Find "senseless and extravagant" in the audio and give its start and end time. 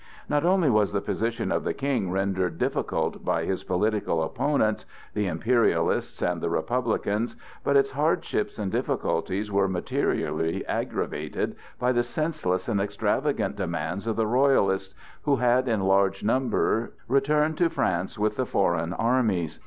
12.01-13.55